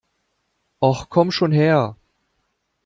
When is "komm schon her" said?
1.09-1.93